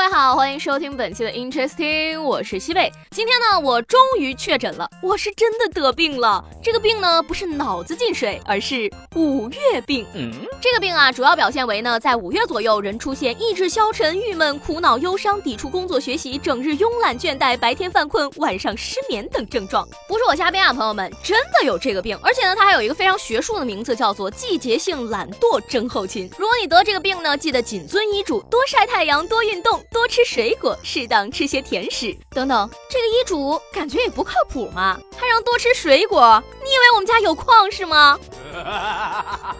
[0.00, 2.90] 位好，欢迎收听本期的 Interesting，我是西贝。
[3.10, 6.42] 今天呢，我终于确诊了，我是真的得病了。
[6.62, 10.06] 这个病呢，不是脑子进水，而是五月病。
[10.14, 19.86] 嗯，这个病啊，主要表现为呢，在五月左右，人出现意志消沉、郁闷、苦恼、忧伤、抵触工作学习、整日慵懒倦怠、白天犯困、晚上失眠等症状。
[20.08, 26.26] 不是我瞎编啊，朋友们，真的有这个病，而且呢，它还有一个非常学术的名字，叫做季节性懒惰症候群。
[26.38, 29.78] 如果你得这个病呢，记得谨遵医嘱，多晒太阳，多运动。
[29.90, 32.70] 多吃水果，适当吃些甜食等等。
[32.88, 36.42] 这个医嘱感觉也不靠谱嘛，还让多吃水果？
[36.62, 38.18] 你以为我们家有矿是吗？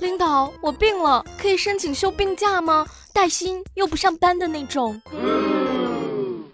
[0.00, 2.86] 领导，我病了，可以申请休病假吗？
[3.12, 5.00] 带薪又不上班的那种。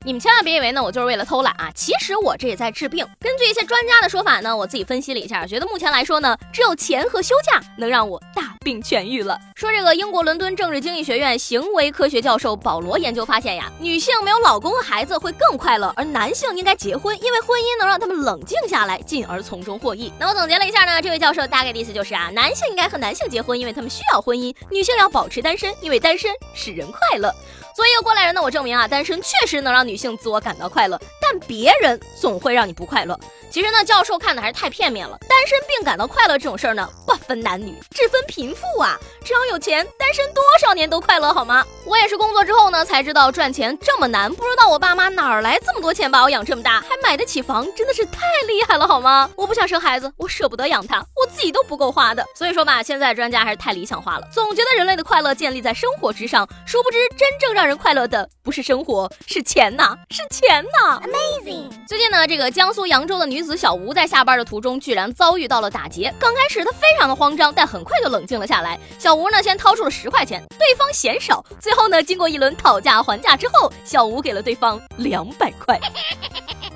[0.02, 1.70] 你们千万别以为呢，我就是为了偷懒啊！
[1.74, 3.06] 其实我这也在治病。
[3.20, 9.38] 根据一些专家的说法呢，我自己分析了一下，觉得目前来说呢，只有钱和休假能让我大并痊愈了。
[9.54, 20.12] 说这个英国伦敦政治经济学院行为科学教授保罗研究发现呀，女性没有老公和孩子会更快乐，而男性应该结婚，因为婚姻能让他们冷静下来，进而从中获益。
[20.18, 27.34] 那我总结了一下呢，这位教授大概的意思就是啊，男性应该和男性结婚，因为他们需要婚姻；女性要保持单身，因为单身使人快乐。
[27.74, 31.00] 作为一个过来人呢，我证明啊，单身确实能让女性自我感到快乐，
[31.30, 33.16] 但别人总会让你不快乐。
[33.50, 35.16] 其实呢，教授看的还是太片面了。
[35.28, 38.96] 单身并感到快乐这种事儿呢，不分男女，只分贫富啊。
[39.24, 41.64] 只要有钱，单身多少年都快乐，好吗？
[41.84, 44.32] 我也是工作之后呢，才知道赚钱这么难。
[44.32, 49.28] 不知道我爸妈哪儿来这么多钱把我养这么大，还买得起房，真的是太厉害了，好吗？
[49.36, 52.24] 我不想生孩子，我舍不得养他，我自己都不够花的。
[52.36, 61.00] 所以说吧，现在专家还是太理想化了，总觉得人类的快乐建立在生活之上，殊不知真正让人快乐的不是生活，是钱呐，是钱呐。
[61.20, 61.68] Amazing。
[61.86, 66.12] 最近呢，这个江苏扬州的女子小吴在下班的途中，居然遭遇到了打劫。
[66.18, 68.78] 刚开始她非常的慌张，但很快就冷静了下来。
[68.98, 71.44] 小吴呢，先掏出了十块钱，对方嫌少。
[71.58, 75.78] 最后呢，经过一轮讨价还价之后，小吴给了对方两百块。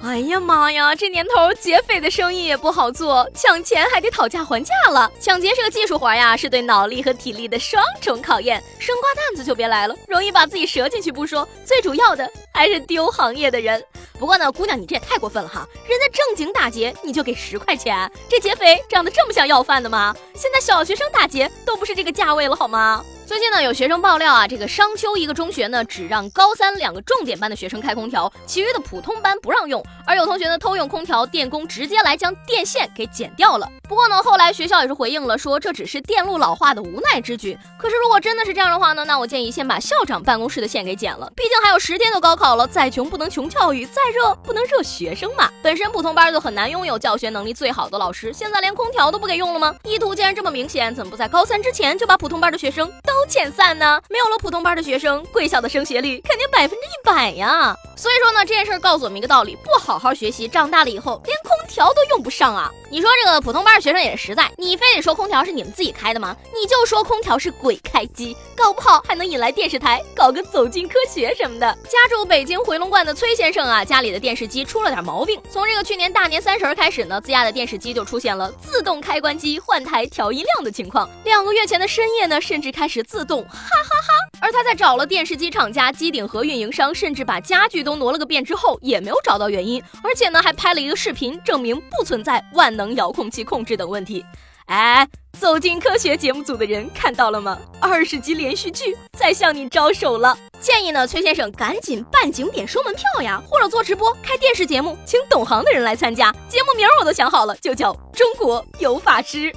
[0.02, 5.10] 哎呀妈呀，这年头劫匪的生意也不好做，抢钱还得讨价还价了。
[5.18, 8.62] 抢劫是个技术活呀，是对脑力和体力的双重考验。
[8.78, 13.82] 生瓜蛋子就别来了，容易把自己折进去不说，最主要的还是丢行业的人。
[14.18, 20.14] 不过呢，姑娘你这也太过分了哈，人家正经打劫你就给十块钱，这劫匪长得这么像要饭的吗？
[20.34, 23.04] 现在小学生打劫都不是这个价位了好吗？
[23.26, 29.84] 最近呢，有学生爆料啊，这个商丘一个中学呢，只让高三两个重点班的学生开空调，其余的普通班不让用。
[30.06, 33.68] 而有同学呢偷用空调，电工直接来将电线给剪掉了。
[33.88, 37.56] 不过呢，后来学校也是回应了，说这只是电路老化的无奈之举。
[37.78, 45.50] 可是如果真的是这样的话呢，那我建议先把校长办公室的线给剪了，毕竟还有十天就高考了，再穷不能穷教育，再热不能热学生嘛。
[45.62, 49.74] 本身普通班就很难拥有教学能力最好的老师，现在连空调都不给用了吗？
[49.84, 53.12] 意图既然这么明显，怎么不在高三之前就把普通班的学生都？
[53.24, 54.00] 遣散呢？
[54.10, 57.74] 没有了普通班的学生，贵校的升学率肯定百分之一百呀。
[57.96, 62.70] 所以说呢，这件事告诉我们一个道理：不好好学习，长大了以后连空调都用不上啊！
[62.90, 66.36] 你说这个普通班学生也是实在，你非得说空调是你们自己开的吗？
[66.60, 71.66] 你就说空调是鬼开机，搞不好还能引来电视台搞个走进科学什么的。
[71.84, 81.08] 家住北京回龙观的崔先生啊，家里的电视机出了点毛病，从这个去年大年三十开始呢，自家的电视机就出现了自动开关机、换台、调音量的情况。
[81.24, 84.13] 两个月前的深夜呢，甚至开始自动哈哈哈。
[84.44, 89.82] 而他在找了电视机厂家、机顶盒运营商，甚至把家具都挪了个遍之后，也没有找到原因。
[90.02, 94.22] 而且呢，还拍了一个视频，证明不存在万能遥控器控制等问题。
[94.66, 95.08] 哎，
[95.40, 97.58] 走进科学节目组的人看到了吗？
[97.80, 100.36] 二十集连续剧在向你招手了。
[100.60, 106.30] 建议呢，崔先生赶紧办景点收门票呀，或者做直播开电视节目，请懂行的人来参加。
[106.50, 109.50] 节目名我都想好了，就叫《中国有法师》。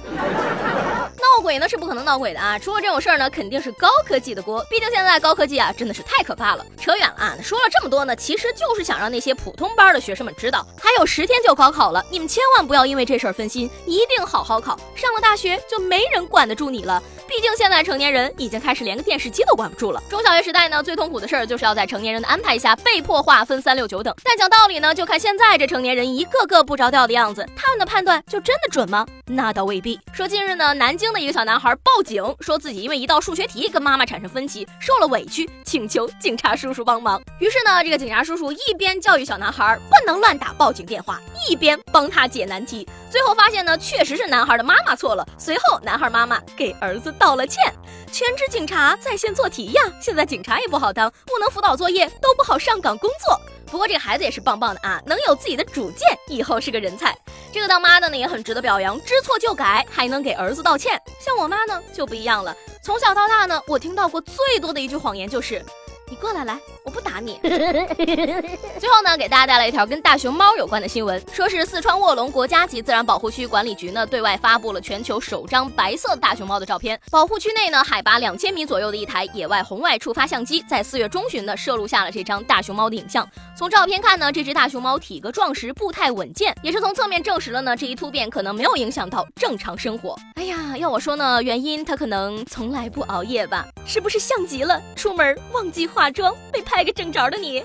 [1.38, 2.58] 闹鬼呢是不可能闹鬼的啊！
[2.58, 4.60] 出了这种事儿呢，肯定是高科技的锅。
[4.68, 6.66] 毕竟现在高科技啊，真的是太可怕了。
[6.76, 7.38] 扯远了啊！
[7.40, 14.76] 说了这么多呢，其实就是想让那些普通班的学生们知道，还有十天就高考了，你们千万不要因为这事儿分心，一定好好考。
[14.96, 17.00] 上了大学就没人管得住你了。
[17.28, 20.02] 毕竟现在成年人已经开始连个电视机都管不住了。
[20.08, 24.14] 中小学时代呢，最痛苦的事儿就是要在成年人的安排下被迫划分三六九等。
[24.24, 29.06] 但讲道理呢，就看现在这成年人一个个不着调的样子，他们的判断就真的准吗？
[29.26, 30.00] 那倒未必。
[30.14, 37.20] 说近日呢，南京的一个小男孩报警，说自己因为一道数学题跟妈妈产生分歧，受了委屈，请求警察叔叔帮忙。
[37.40, 41.20] 于是呢，这个警察叔叔一边教育小男孩不能乱打报警电话。
[41.46, 42.88] 一边帮他解难题。
[43.10, 45.26] 最后发现呢，确实是男孩的妈妈错了。
[45.36, 47.62] 随后，男孩妈妈给儿子道了歉。
[48.10, 53.38] 全职警察在线做题呀，现在警察也不好当，不能辅导作业，都不好上岗工作。
[53.66, 57.14] 不过这孩子也是棒棒的啊，能有自己的主见，以后是个人才。
[57.52, 60.98] 这个当妈的呢也很值得表扬，知错就改，还能给儿子道歉。
[61.20, 65.62] 像我妈呢就不一样了，从小到大呢，我听到过最多的一句谎言就是。
[66.10, 67.38] 你过来，来，我不打你。
[67.44, 76.98] 最后呢，给大家带来一条跟大熊猫有关的新闻，说是四川卧龙国家级自然保护区管理局呢，对外发布了全球首张白色大熊猫的照片。
[77.10, 83.28] 保护区内呢，海拔两千米左右的一台野外红外触发相机，在四月中旬呢，摄录下了这张大熊猫的影像。
[83.54, 90.16] 从照片看呢，这只大熊猫体格壮实，步态稳健，也是从侧面证实了呢，这一突变可能没有影响到正常生活。
[90.36, 93.66] 哎呀，要我说呢，原因它可能从来不熬夜吧？
[93.88, 97.64] 是不是像极了出门忘记化妆被拍个正着的你？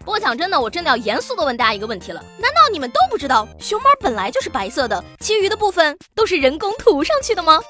[0.00, 7.62] 不过讲真的，我真的要严肃的问大家一个问题了：难道你们都不知道熊猫本来就是白色的，其余的部分都是人工涂上去的吗？